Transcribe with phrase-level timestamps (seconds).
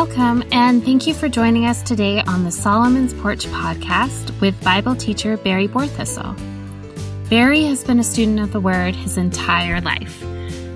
[0.00, 4.96] Welcome, and thank you for joining us today on the Solomon's Porch podcast with Bible
[4.96, 6.34] teacher Barry Borthistle.
[7.28, 10.24] Barry has been a student of the Word his entire life.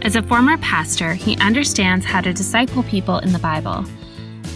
[0.02, 3.86] As a former pastor, he understands how to disciple people in the Bible.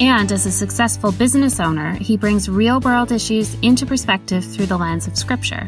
[0.00, 4.76] And as a successful business owner, he brings real world issues into perspective through the
[4.76, 5.66] lens of Scripture.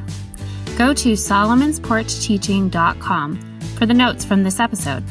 [0.76, 5.02] Go to solomonsporchteaching.com for the notes from this episode.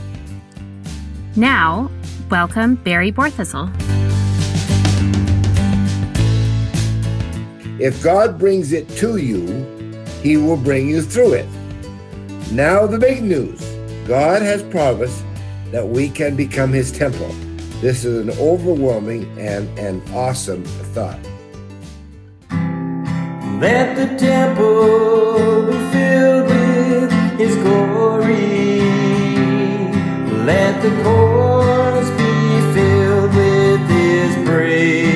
[1.36, 1.90] Now,
[2.30, 3.70] welcome Barry Borthistle.
[7.80, 9.46] If God brings it to you,
[10.22, 11.48] he will bring you through it.
[12.52, 13.60] Now, the big news
[14.08, 15.24] God has promised
[15.72, 17.30] that we can become his temple.
[17.80, 21.20] This is an overwhelming and an awesome thought.
[23.62, 28.82] Let the temple be filled with his glory.
[30.44, 31.99] Let the courts be filled with
[34.58, 35.09] his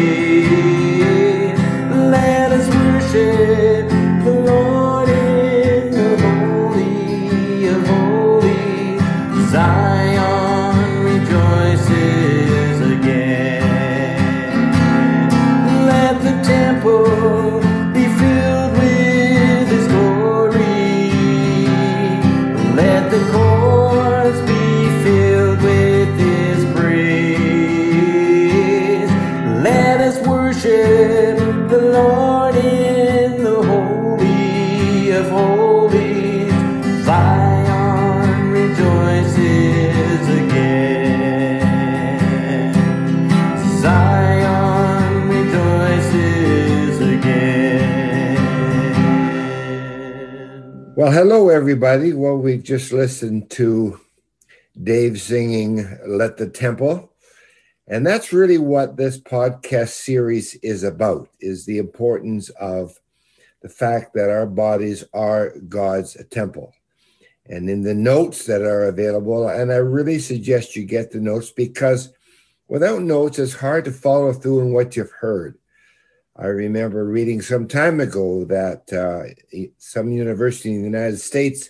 [51.25, 52.11] hello, everybody.
[52.11, 53.97] Well, we just listened to
[54.83, 57.13] Dave singing Let the Temple.
[57.87, 62.99] And that's really what this podcast series is about, is the importance of
[63.61, 66.73] the fact that our bodies are God's temple.
[67.45, 71.51] And in the notes that are available, and I really suggest you get the notes
[71.51, 72.11] because
[72.67, 75.57] without notes, it's hard to follow through on what you've heard.
[76.35, 79.33] I remember reading some time ago that uh,
[79.77, 81.69] some university in the United States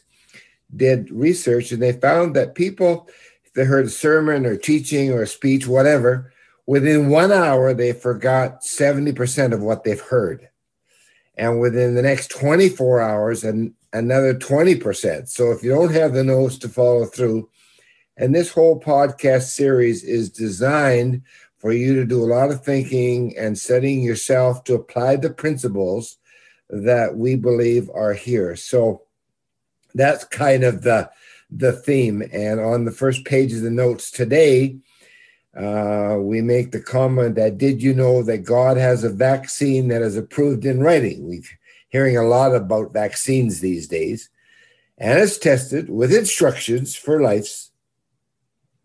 [0.73, 3.09] did research and they found that people,
[3.43, 6.31] if they heard a sermon or teaching or a speech, whatever,
[6.65, 10.47] within one hour, they forgot 70% of what they've heard.
[11.35, 15.27] And within the next 24 hours, and another 20%.
[15.27, 17.49] So if you don't have the notes to follow through,
[18.17, 21.23] and this whole podcast series is designed
[21.63, 26.17] for you to do a lot of thinking and setting yourself to apply the principles
[26.69, 28.57] that we believe are here.
[28.57, 29.03] So
[29.95, 31.09] that's kind of the
[31.49, 32.21] the theme.
[32.33, 34.75] And on the first page of the notes today,
[35.57, 40.01] uh, we make the comment that did you know that God has a vaccine that
[40.01, 41.25] is approved in writing?
[41.25, 41.43] We're
[41.87, 44.29] hearing a lot about vaccines these days,
[44.97, 47.71] and it's tested with instructions for life's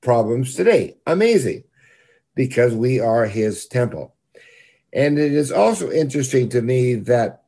[0.00, 0.98] problems today.
[1.08, 1.64] Amazing,
[2.38, 4.14] because we are His temple.
[4.92, 7.42] And it is also interesting to me that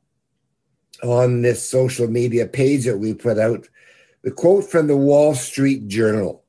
[1.04, 3.68] on this social media page that we put out,
[4.22, 6.42] the quote from the Wall Street Journal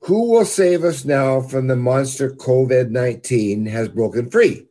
[0.00, 4.66] Who will save us now from the monster COVID 19 has broken free?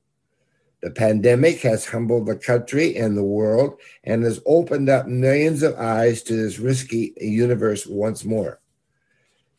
[0.81, 5.75] The pandemic has humbled the country and the world and has opened up millions of
[5.75, 8.58] eyes to this risky universe once more.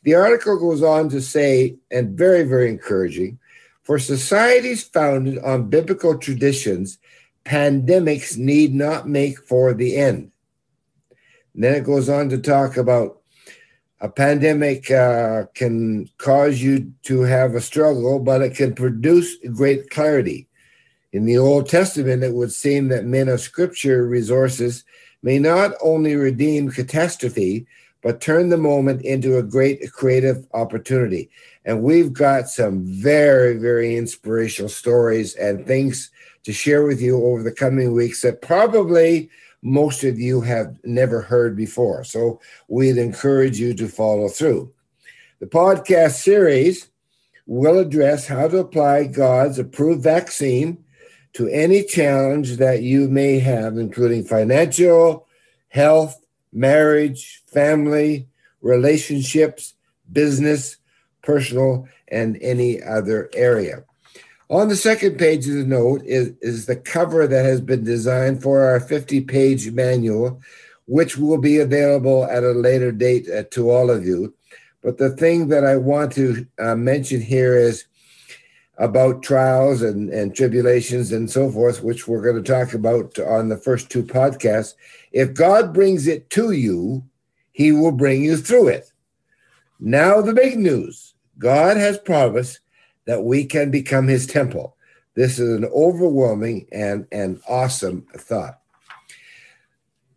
[0.03, 3.39] The article goes on to say, and very, very encouraging,
[3.83, 6.99] for societies founded on biblical traditions,
[7.45, 10.33] pandemics need not make for the end.
[11.55, 13.21] And then it goes on to talk about
[14.01, 19.91] a pandemic uh, can cause you to have a struggle, but it can produce great
[19.91, 20.49] clarity.
[21.13, 24.85] In the Old Testament, it would seem that men of scripture resources
[25.23, 27.67] may not only redeem catastrophe,
[28.03, 31.31] but turn the moment into a great creative opportunity.
[31.65, 36.11] And we've got some very, very inspirational stories and things
[36.45, 39.31] to share with you over the coming weeks that probably
[39.63, 42.03] most of you have never heard before.
[42.05, 44.73] So we'd encourage you to follow through.
[45.41, 46.89] The podcast series
[47.47, 50.85] will address how to apply God's approved vaccine
[51.35, 55.27] to any challenge that you may have, including financial,
[55.69, 56.21] health,
[56.53, 58.29] marriage, family,
[58.61, 59.75] relationships,
[60.13, 60.77] business,
[61.23, 63.85] personal, and any other area.
[64.49, 68.43] On the second page of the note is, is the cover that has been designed
[68.43, 70.41] for our 50 page manual,
[70.87, 74.35] which will be available at a later date uh, to all of you.
[74.83, 77.85] But the thing that I want to uh, mention here is
[78.79, 83.51] about trials and, and tribulations and so forth, which we're going to talk about on
[83.51, 84.75] the first two podcasts.
[85.13, 87.05] If God brings it to you,
[87.53, 88.93] he will bring you through it.
[89.79, 92.61] Now, the big news God has promised
[93.07, 94.77] that we can become his temple.
[95.15, 98.61] This is an overwhelming and an awesome thought.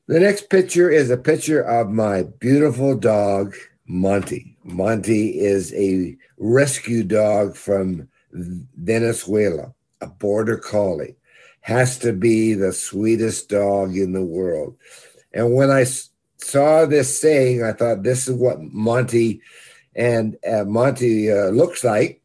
[0.08, 3.56] The next picture is a picture of my beautiful dog,
[3.88, 4.58] Monty.
[4.64, 11.16] Monty is a rescue dog from Venezuela, a border collie.
[11.64, 14.78] Has to be the sweetest dog in the world.
[15.34, 15.86] And when I
[16.38, 19.42] saw this saying, I thought this is what Monty
[19.96, 22.22] and uh, Monty uh, looks like.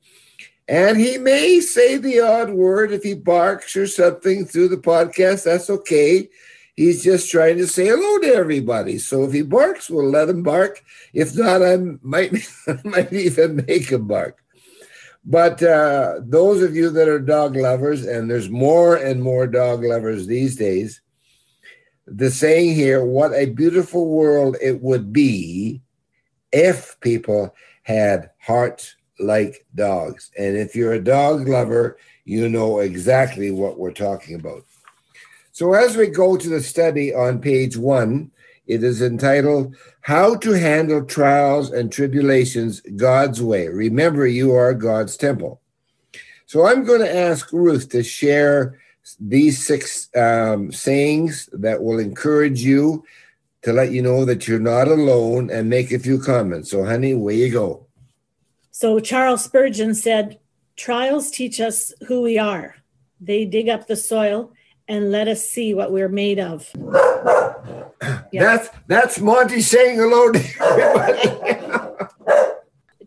[0.69, 5.45] And he may say the odd word if he barks or something through the podcast.
[5.45, 6.29] That's okay.
[6.77, 8.99] He's just trying to say hello to everybody.
[8.99, 10.85] So if he barks, we'll let him bark.
[11.13, 12.33] If not, I might
[12.85, 14.45] might even make him bark.
[15.25, 19.85] But uh, those of you that are dog lovers, and there's more and more dog
[19.85, 21.03] lovers these days,
[22.07, 25.83] the saying here, what a beautiful world it would be
[26.53, 30.31] if people had hearts like dogs.
[30.39, 34.65] And if you're a dog lover, you know exactly what we're talking about.
[35.53, 38.31] So, as we go to the study on page one,
[38.69, 43.69] it is entitled How to Handle Trials and Tribulations God's Way.
[43.69, 45.61] Remember, you are God's temple.
[46.47, 48.79] So, I'm going to ask Ruth to share
[49.19, 53.05] these six um, sayings that will encourage you
[53.63, 56.71] to let you know that you're not alone and make a few comments.
[56.71, 57.89] So, honey, where you go.
[58.71, 60.39] So Charles Spurgeon said,
[60.77, 62.77] Trials teach us who we are.
[63.21, 64.53] They dig up the soil
[64.89, 66.69] and let us see what we're made of.
[68.33, 72.05] That's that's Monty saying hello to everybody.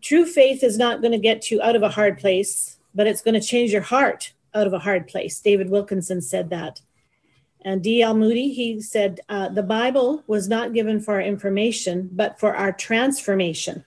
[0.02, 3.22] True faith is not going to get you out of a hard place, but it's
[3.22, 5.40] going to change your heart out of a hard place.
[5.40, 6.80] David Wilkinson said that.
[7.64, 8.14] And D.L.
[8.14, 12.72] Moody, he said, uh, the Bible was not given for our information, but for our
[12.72, 13.84] transformation.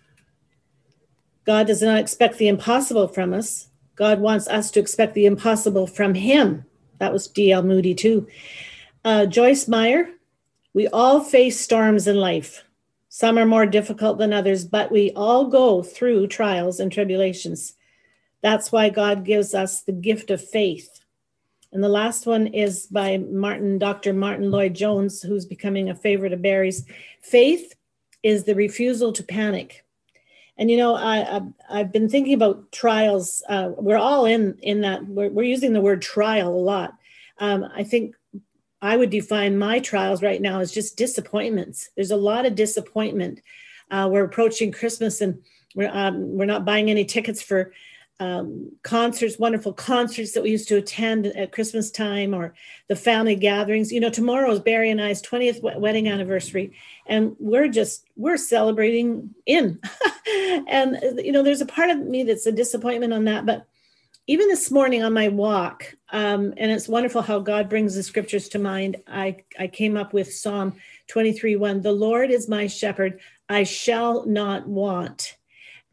[1.45, 3.67] God does not expect the impossible from us.
[3.95, 6.65] God wants us to expect the impossible from Him.
[6.99, 7.63] That was D.L.
[7.63, 8.27] Moody, too.
[9.03, 10.09] Uh, Joyce Meyer,
[10.73, 12.63] we all face storms in life.
[13.09, 17.73] Some are more difficult than others, but we all go through trials and tribulations.
[18.41, 20.99] That's why God gives us the gift of faith.
[21.71, 24.11] And the last one is by Martyn, Dr.
[24.13, 26.85] Martyn Lloyd-Jones, who's becoming a favorite of Barry's.
[27.21, 27.73] Faith
[28.21, 29.84] is the refusal to panic.
[30.57, 33.43] And you know, I, I have been thinking about trials.
[33.49, 35.05] Uh, we're all in in that.
[35.05, 36.93] We're, we're using the word trial a lot.
[37.39, 38.15] Um, I think
[38.81, 41.89] I would define my trials right now as just disappointments.
[41.95, 43.41] There's a lot of disappointment.
[43.91, 45.41] Uh, we're approaching Christmas, and
[45.75, 47.73] we're um, we're not buying any tickets for
[48.19, 52.53] um, concerts, wonderful concerts that we used to attend at Christmas time or
[52.87, 53.91] the family gatherings.
[53.91, 56.73] You know, tomorrow is Barry and I's 20th wedding anniversary,
[57.05, 59.79] and we're just, we're celebrating in.
[60.67, 63.45] and, you know, there's a part of me that's a disappointment on that.
[63.45, 63.67] But
[64.27, 68.49] even this morning on my walk, um, and it's wonderful how God brings the scriptures
[68.49, 70.75] to mind, I, I came up with Psalm
[71.07, 73.19] 23 1 The Lord is my shepherd,
[73.49, 75.34] I shall not want.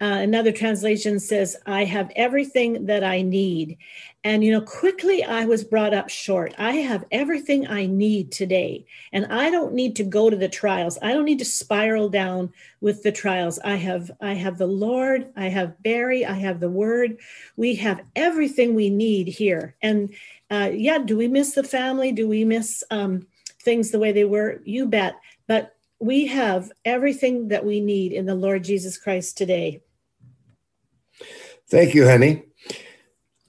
[0.02, 3.78] Uh, another translation says, I have everything that I need.
[4.24, 6.52] And, you know, quickly I was brought up short.
[6.58, 8.84] I have everything I need today.
[9.12, 10.98] And I don't need to go to the trials.
[11.02, 13.60] I don't need to spiral down with the trials.
[13.60, 17.18] I have, I have the Lord, I have Barry, I have the word.
[17.56, 19.76] We have everything we need here.
[19.82, 20.12] And
[20.50, 22.10] uh, yeah, do we miss the family?
[22.10, 23.28] Do we miss um,
[23.60, 24.62] things the way they were?
[24.64, 25.14] You bet.
[25.46, 29.80] But we have everything that we need in the Lord Jesus Christ today.
[31.72, 32.42] Thank you, honey.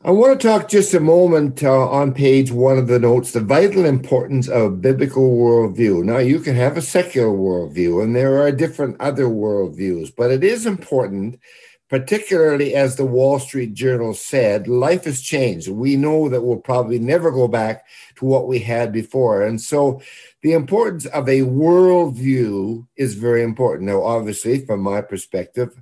[0.01, 3.41] I want to talk just a moment uh, on page one of the notes the
[3.41, 6.05] vital importance of biblical worldview.
[6.05, 10.41] Now, you can have a secular worldview, and there are different other worldviews, but it
[10.41, 11.37] is important,
[11.89, 15.67] particularly as the Wall Street Journal said, life has changed.
[15.67, 19.41] We know that we'll probably never go back to what we had before.
[19.45, 20.01] And so,
[20.43, 23.89] the importance of a worldview is very important.
[23.89, 25.77] Now, obviously, from my perspective,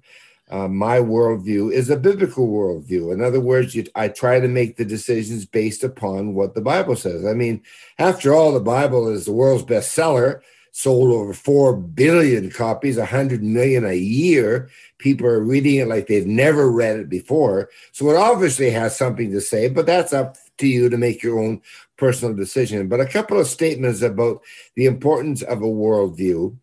[0.51, 3.13] uh, my worldview is a biblical worldview.
[3.13, 6.97] In other words, you, I try to make the decisions based upon what the Bible
[6.97, 7.25] says.
[7.25, 7.63] I mean,
[7.97, 10.41] after all, the Bible is the world's bestseller,
[10.73, 14.69] sold over 4 billion copies, 100 million a year.
[14.97, 17.69] People are reading it like they've never read it before.
[17.93, 21.39] So it obviously has something to say, but that's up to you to make your
[21.39, 21.61] own
[21.95, 22.89] personal decision.
[22.89, 24.41] But a couple of statements about
[24.75, 26.57] the importance of a worldview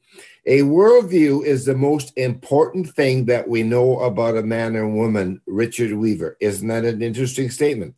[0.48, 5.42] A worldview is the most important thing that we know about a man or woman,
[5.46, 6.38] Richard Weaver.
[6.40, 7.94] Isn't that an interesting statement?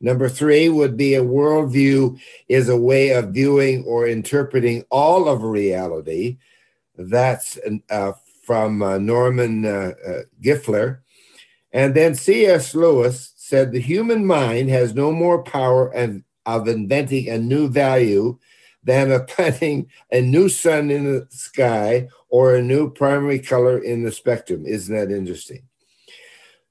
[0.00, 5.44] Number three would be a worldview is a way of viewing or interpreting all of
[5.44, 6.38] reality.
[6.98, 10.98] That's uh, from uh, Norman uh, uh Geisler.
[11.72, 12.74] And then C.S.
[12.74, 18.36] Lewis said the human mind has no more power and, of inventing a new value
[18.84, 24.02] than of planting a new sun in the sky or a new primary color in
[24.02, 24.64] the spectrum.
[24.66, 25.62] Isn't that interesting?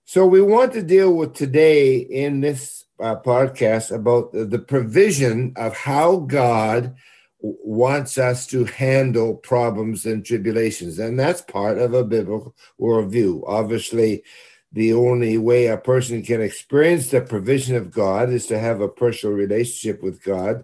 [0.06, 5.54] So, we want to deal with today in this uh, podcast about the, the provision
[5.56, 6.96] of how God
[7.44, 10.98] wants us to handle problems and tribulations.
[10.98, 13.44] And that's part of a biblical worldview.
[13.46, 14.24] Obviously,
[14.72, 18.88] the only way a person can experience the provision of God is to have a
[18.88, 20.64] personal relationship with God.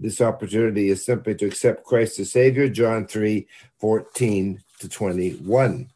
[0.00, 3.46] This opportunity is simply to accept Christ as Savior, John 3
[3.78, 5.90] 14 to 21.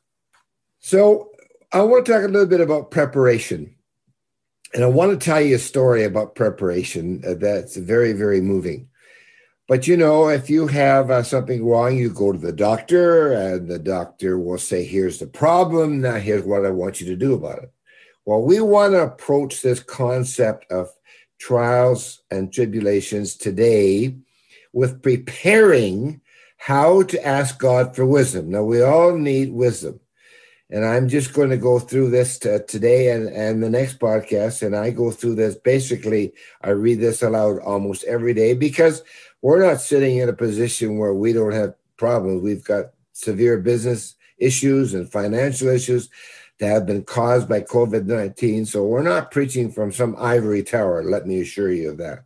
[0.80, 1.30] So,
[1.72, 3.74] I want to talk a little bit about preparation.
[4.74, 8.88] And I want to tell you a story about preparation that's very, very moving.
[9.66, 13.68] But you know, if you have uh, something wrong, you go to the doctor, and
[13.68, 16.02] the doctor will say, Here's the problem.
[16.02, 17.72] Now, here's what I want you to do about it.
[18.26, 20.90] Well, we want to approach this concept of
[21.38, 24.16] trials and tribulations today
[24.72, 26.20] with preparing
[26.56, 28.50] how to ask God for wisdom.
[28.50, 30.00] Now, we all need wisdom.
[30.70, 34.62] And I'm just going to go through this today and, and the next podcast.
[34.62, 39.02] And I go through this basically, I read this aloud almost every day because
[39.42, 42.42] we're not sitting in a position where we don't have problems.
[42.42, 46.08] We've got severe business issues and financial issues
[46.60, 48.66] that have been caused by COVID 19.
[48.66, 52.24] So we're not preaching from some ivory tower, let me assure you of that.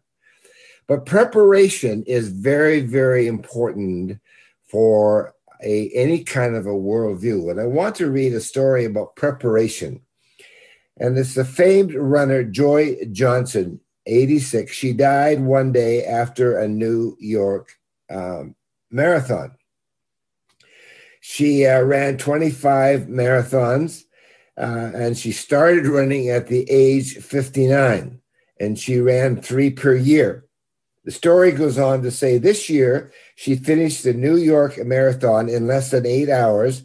[0.86, 4.20] But preparation is very, very important
[4.64, 7.50] for a, any kind of a worldview.
[7.50, 10.00] And I want to read a story about preparation.
[10.98, 14.72] And it's the famed runner Joy Johnson 86.
[14.72, 17.74] She died one day after a New York
[18.10, 18.54] um,
[18.90, 19.52] marathon.
[21.20, 24.04] She uh, ran 25 marathons
[24.58, 28.20] uh, and she started running at the age 59
[28.58, 30.44] and she ran three per year.
[31.04, 35.66] The story goes on to say this year she finished the New York Marathon in
[35.66, 36.82] less than eight hours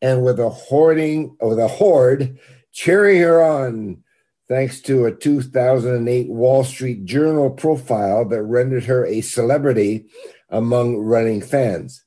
[0.00, 2.38] and with a hoarding with a horde
[2.72, 4.02] cheering her on
[4.48, 10.06] thanks to a 2008 Wall Street Journal profile that rendered her a celebrity
[10.48, 12.04] among running fans.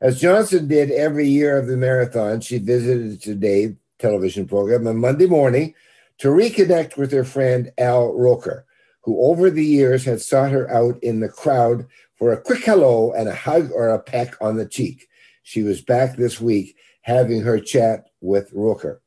[0.00, 5.26] As Johnson did every year of the marathon, she visited Today television program on Monday
[5.26, 5.74] morning
[6.18, 8.66] to reconnect with her friend Al Roker,
[9.02, 13.12] who over the years had sought her out in the crowd for a quick hello
[13.12, 15.08] and a hug or a peck on the cheek.
[15.42, 19.00] She was back this week having her chat with Roker.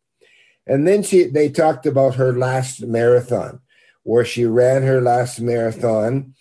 [0.65, 3.59] And then she they talked about her last marathon,
[4.03, 6.33] where she ran her last marathon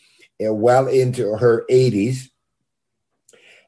[0.44, 2.28] uh, well into her 80s.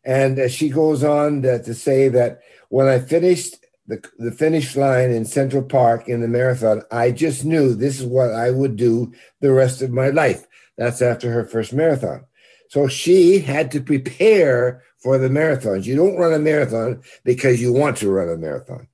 [0.05, 5.11] And uh, she goes on to say that when I finished the, the finish line
[5.11, 9.13] in Central Park in the marathon, I just knew this is what I would do
[9.41, 10.47] the rest of my life.
[10.77, 12.25] That's after her first marathon.
[12.69, 15.85] So she had to prepare for the marathons.
[15.85, 18.89] You don't run a marathon because you want to run a marathon.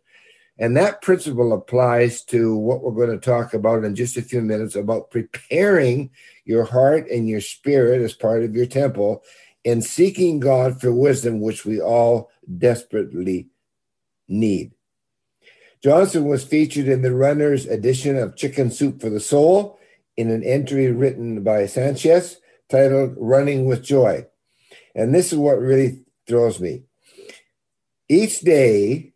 [0.58, 4.42] And that principle applies to what we're going to talk about in just a few
[4.42, 6.10] minutes about preparing
[6.44, 9.22] your heart and your spirit as part of your temple
[9.64, 13.48] and seeking God for wisdom, which we all desperately
[14.28, 14.72] need.
[15.82, 19.78] Johnson was featured in the runner's edition of Chicken Soup for the Soul
[20.16, 24.26] in an entry written by Sanchez titled Running with Joy.
[24.94, 26.82] And this is what really throws me.
[28.08, 29.14] Each day,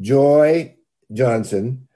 [0.00, 0.76] Joy
[1.12, 1.86] Johnson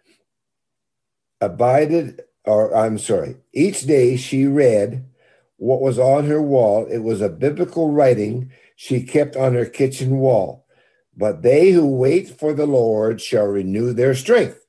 [1.41, 5.07] abided, or I'm sorry, each day she read
[5.57, 6.87] what was on her wall.
[6.87, 10.66] It was a biblical writing she kept on her kitchen wall.
[11.17, 14.67] But they who wait for the Lord shall renew their strength.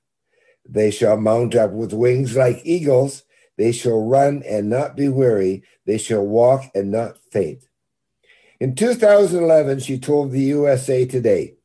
[0.68, 3.24] They shall mount up with wings like eagles.
[3.58, 5.64] They shall run and not be weary.
[5.86, 7.66] They shall walk and not faint.
[8.60, 11.56] In 2011, she told the USA Today,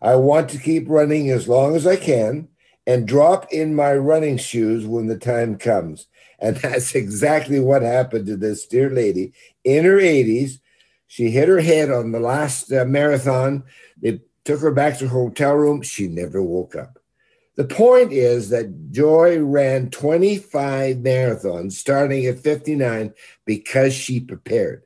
[0.00, 2.48] I want to keep running as long as I can
[2.86, 6.08] and drop in my running shoes when the time comes.
[6.38, 9.32] And that's exactly what happened to this dear lady
[9.64, 10.58] in her 80s.
[11.06, 13.64] She hit her head on the last uh, marathon.
[14.00, 15.82] They took her back to her hotel room.
[15.82, 16.98] She never woke up.
[17.54, 23.12] The point is that Joy ran 25 marathons starting at 59
[23.44, 24.84] because she prepared.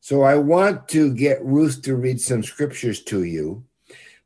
[0.00, 3.64] So I want to get Ruth to read some scriptures to you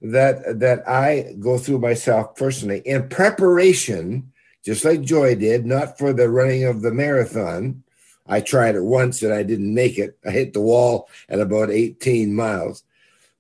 [0.02, 4.33] that that I go through myself personally in preparation,
[4.64, 7.85] just like Joy did, not for the running of the marathon.
[8.26, 10.19] I tried it once and I didn't make it.
[10.26, 12.85] I hit the wall at about 18 miles.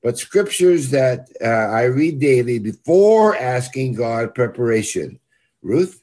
[0.02, 5.20] But scriptures that uh, I read daily before asking God preparation.
[5.62, 6.02] Ruth?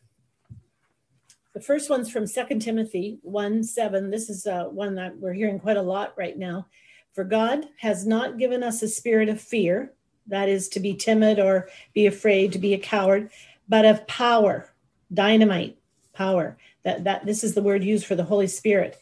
[1.54, 4.10] The first one's from 2 Timothy 1 7.
[4.10, 6.68] This is uh, one that we're hearing quite a lot right now.
[7.14, 9.92] For God has not given us a spirit of fear,
[10.28, 13.30] that is to be timid or be afraid, to be a coward,
[13.68, 14.72] but of power,
[15.14, 15.78] dynamite,
[16.14, 16.58] power.
[16.84, 19.02] That, that this is the word used for the Holy Spirit.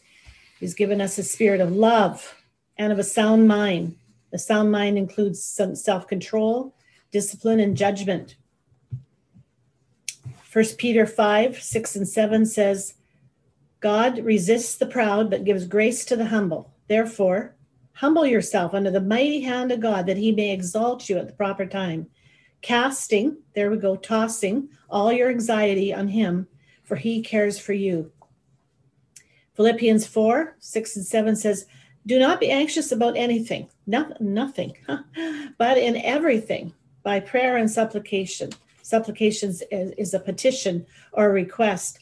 [0.58, 2.34] He's given us a spirit of love
[2.76, 3.94] and of a sound mind.
[4.30, 6.74] The sound mind includes some self-control,
[7.10, 8.36] discipline, and judgment.
[10.42, 12.94] First Peter 5, 6 and 7 says,
[13.80, 16.74] God resists the proud, but gives grace to the humble.
[16.88, 17.54] Therefore,
[17.92, 21.32] humble yourself under the mighty hand of God, that he may exalt you at the
[21.32, 22.08] proper time.
[22.60, 26.48] Casting, there we go, tossing all your anxiety on him,
[26.82, 28.10] for he cares for you.
[29.54, 31.66] Philippians 4, 6 and 7 says,
[32.08, 34.72] Do not be anxious about anything, no, nothing,
[35.58, 36.72] but in everything,
[37.02, 38.50] by prayer and supplication
[38.80, 41.98] supplications is a petition or a request.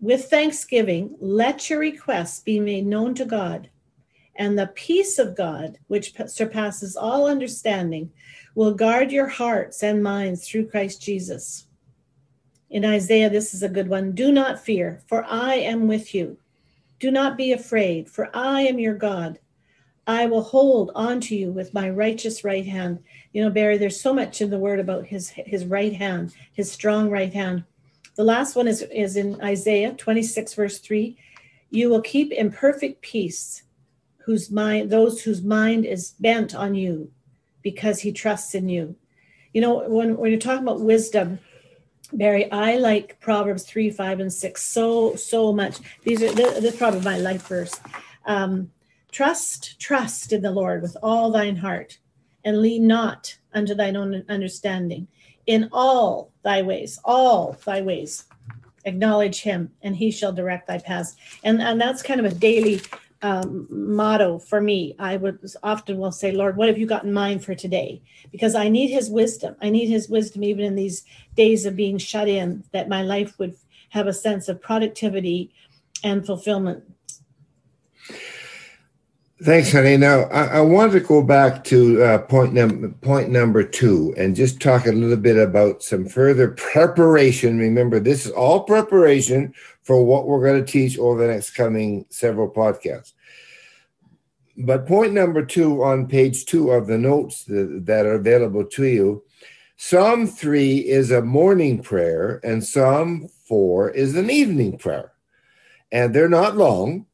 [0.00, 3.70] With thanksgiving, let your requests be made known to God.
[4.34, 8.10] And the peace of God, which surpasses all understanding,
[8.56, 11.68] will guard your hearts and minds through Christ Jesus.
[12.70, 14.10] In Isaiah, this is a good one.
[14.10, 16.38] Do not fear, for I am with you.
[16.98, 19.38] Do not be afraid, for I am your God.
[20.06, 23.00] I will hold on to you with my righteous right hand.
[23.32, 26.72] You know, Barry, there's so much in the word about his his right hand, his
[26.72, 27.64] strong right hand.
[28.16, 31.16] The last one is, is in Isaiah 26, verse 3.
[31.70, 33.62] You will keep in perfect peace
[34.16, 37.12] whose mind those whose mind is bent on you
[37.62, 38.96] because he trusts in you.
[39.52, 41.38] You know, when, when you're talking about wisdom,
[42.12, 45.78] Barry, I like Proverbs 3, 5, and 6 so, so much.
[46.04, 47.78] These are this is probably my life verse.
[48.24, 48.70] Um,
[49.12, 51.98] trust, trust in the Lord with all thine heart
[52.44, 55.08] and lean not unto thine own understanding.
[55.46, 58.24] In all thy ways, all thy ways,
[58.84, 61.16] acknowledge him, and he shall direct thy paths.
[61.44, 62.80] And, and that's kind of a daily
[63.22, 64.94] um, motto for me.
[64.98, 68.02] I would often will say, Lord, what have you got in mind for today?
[68.30, 69.56] Because I need his wisdom.
[69.60, 71.04] I need his wisdom even in these
[71.34, 73.56] days of being shut in, that my life would
[73.90, 75.52] have a sense of productivity
[76.04, 76.84] and fulfillment
[79.40, 79.96] Thanks, honey.
[79.96, 84.34] Now, I, I want to go back to uh, point, num- point number two and
[84.34, 87.56] just talk a little bit about some further preparation.
[87.56, 89.54] Remember, this is all preparation
[89.88, 93.14] for what we're going to teach over the next coming several podcasts.
[94.58, 99.24] But point number two on page two of the notes that, are available to you
[99.78, 105.12] Psalm three is a morning prayer, and Psalm four is an evening prayer.
[105.90, 107.06] And they're not long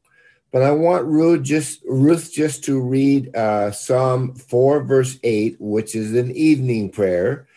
[0.51, 5.95] but I want Ruth just Ruth just to read uh, Psalm four verse eight, which
[5.95, 7.47] is an evening prayer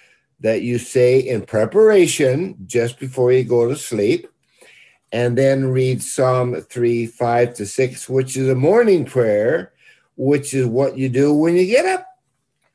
[0.41, 4.29] that you say in preparation just before you go to sleep,
[5.13, 9.73] and then read Psalm three five to six, which is a morning prayer,
[10.17, 12.07] which is what you do when you get up.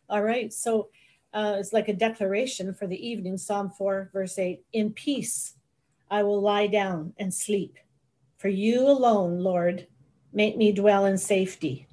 [0.09, 0.89] All right, so
[1.33, 3.37] uh, it's like a declaration for the evening.
[3.37, 5.55] Psalm four verse eight: In peace,
[6.09, 7.77] I will lie down and sleep.
[8.37, 9.87] For you alone, Lord,
[10.33, 11.87] make me dwell in safety.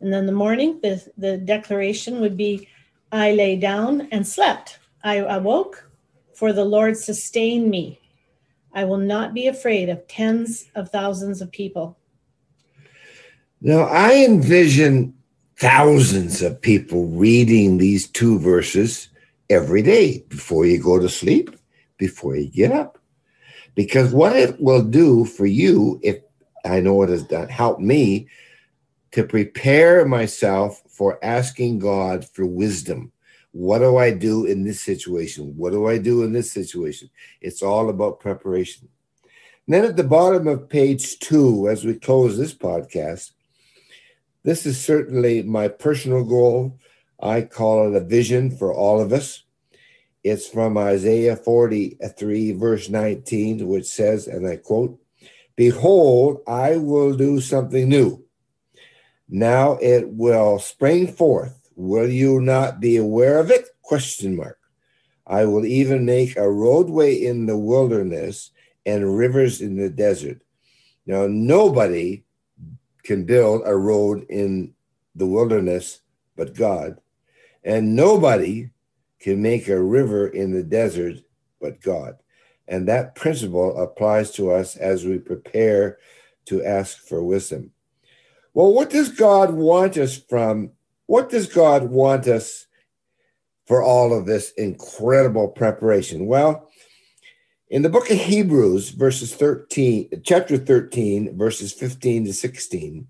[0.00, 2.68] And then the morning, the, the declaration would be
[3.10, 4.78] I lay down and slept.
[5.02, 5.88] I awoke,
[6.34, 8.00] for the Lord sustained me.
[8.76, 11.96] I will not be afraid of tens of thousands of people.
[13.62, 15.14] Now, I envision
[15.56, 19.08] thousands of people reading these two verses
[19.48, 21.56] every day before you go to sleep,
[21.96, 22.98] before you get up.
[23.74, 26.18] Because what it will do for you, if
[26.62, 28.28] I know it has done helped me
[29.12, 33.10] to prepare myself for asking God for wisdom.
[33.56, 35.56] What do I do in this situation?
[35.56, 37.08] What do I do in this situation?
[37.40, 38.86] It's all about preparation.
[39.66, 43.30] And then at the bottom of page two, as we close this podcast,
[44.42, 46.78] this is certainly my personal goal.
[47.18, 49.44] I call it a vision for all of us.
[50.22, 55.00] It's from Isaiah 43, verse 19, which says, and I quote,
[55.56, 58.22] Behold, I will do something new.
[59.30, 61.65] Now it will spring forth.
[61.76, 63.68] Will you not be aware of it?
[63.82, 64.58] Question mark.
[65.26, 68.50] I will even make a roadway in the wilderness
[68.86, 70.40] and rivers in the desert.
[71.04, 72.24] Now, nobody
[73.04, 74.74] can build a road in
[75.14, 76.00] the wilderness
[76.36, 76.98] but God,
[77.64, 78.70] and nobody
[79.20, 81.16] can make a river in the desert
[81.60, 82.16] but God.
[82.68, 85.98] And that principle applies to us as we prepare
[86.46, 87.72] to ask for wisdom.
[88.54, 90.72] Well, what does God want us from?
[91.06, 92.66] What does God want us
[93.66, 96.26] for all of this incredible preparation?
[96.26, 96.68] Well,
[97.68, 103.08] in the book of Hebrews, verses 13, chapter 13, verses 15 to 16,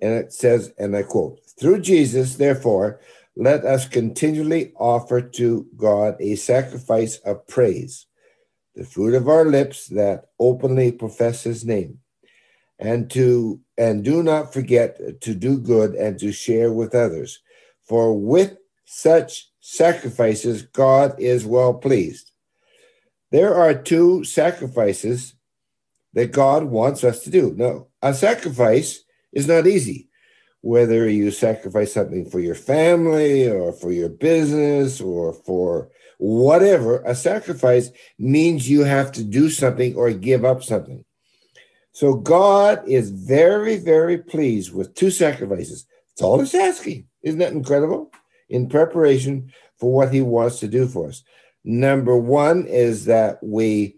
[0.00, 3.00] and it says, and I quote, through Jesus, therefore,
[3.34, 8.06] let us continually offer to God a sacrifice of praise,
[8.74, 12.00] the fruit of our lips that openly profess his name.
[12.78, 17.40] And to and do not forget to do good and to share with others.
[17.82, 22.32] For with such sacrifices God is well pleased.
[23.32, 25.34] There are two sacrifices
[26.14, 27.54] that God wants us to do.
[27.56, 30.08] No, a sacrifice is not easy.
[30.62, 37.14] Whether you sacrifice something for your family or for your business or for whatever, a
[37.14, 41.04] sacrifice means you have to do something or give up something.
[41.96, 45.86] So God is very, very pleased with two sacrifices.
[46.10, 47.06] That's all he's asking.
[47.22, 48.12] Isn't that incredible?
[48.50, 51.22] In preparation for what he wants to do for us.
[51.64, 53.96] Number one is that we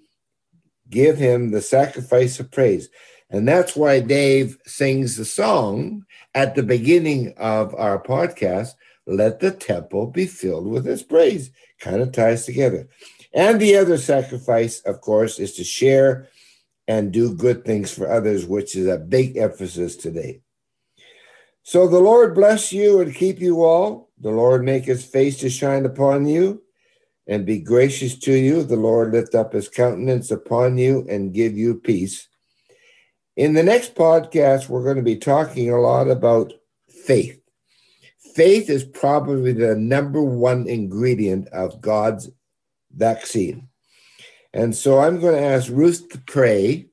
[0.88, 2.88] give him the sacrifice of praise.
[3.30, 6.04] And that's why Dave sings the song
[6.36, 8.74] at the beginning of our podcast
[9.08, 11.50] Let the temple be filled with his praise.
[11.80, 12.88] Kind of ties together.
[13.34, 16.28] And the other sacrifice, of course, is to share
[16.88, 20.40] and do good things for others, which is a big emphasis today.
[21.62, 24.10] So the Lord bless you and keep you all.
[24.18, 26.62] The Lord make his face to shine upon you
[27.26, 28.62] and be gracious to you.
[28.62, 32.26] The Lord lift up his countenance upon you and give you peace.
[33.36, 36.54] In the next podcast, we're going to be talking a lot about
[36.88, 37.38] faith.
[38.34, 42.30] Faith is probably the number one ingredient of God's
[42.96, 43.68] vaccine.
[44.52, 46.88] And so I'm going to ask Ruth to pray.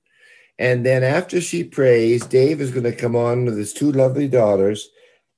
[0.58, 4.28] And then after she prays, Dave is going to come on with his two lovely
[4.28, 4.90] daughters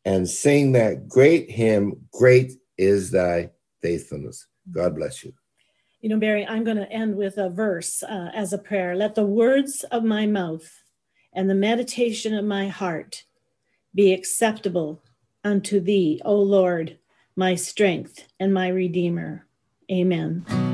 [0.05, 3.51] and sing that great hymn, Great is Thy
[3.81, 4.47] Faithfulness.
[4.71, 5.33] God bless you.
[6.01, 8.95] You know, Barry, I'm going to end with a verse uh, as a prayer.
[8.95, 10.69] Let the words of my mouth
[11.33, 13.23] and the meditation of my heart
[13.93, 15.03] be acceptable
[15.43, 16.99] unto thee, O Lord,
[17.35, 19.45] my strength and my redeemer.
[19.91, 20.66] Amen.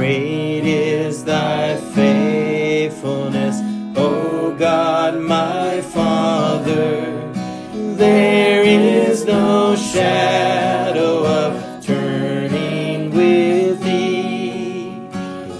[0.00, 3.56] Great is thy faithfulness,
[3.98, 7.30] O God, my Father.
[7.74, 15.06] There is no shadow of turning with thee.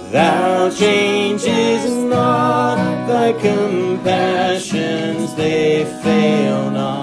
[0.09, 4.65] Thou changes not thy compassions,
[5.35, 7.00] they fail not.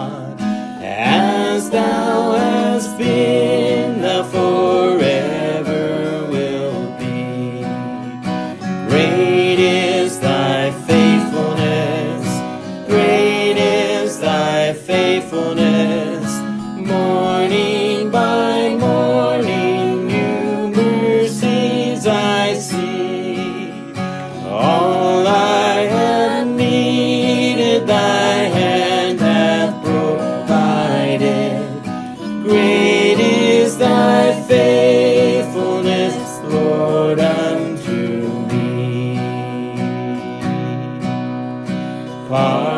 [42.29, 42.78] Pardon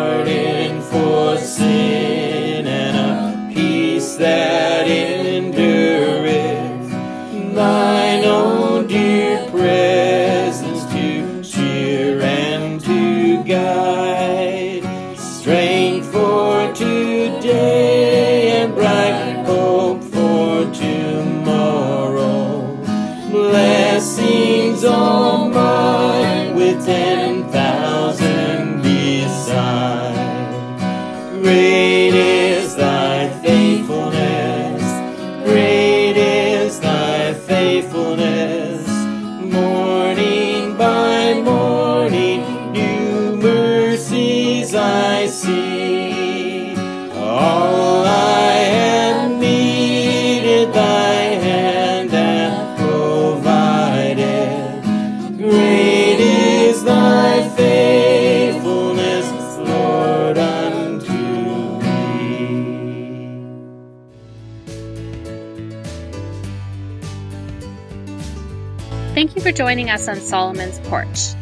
[69.61, 71.35] joining us on Solomon's Porch.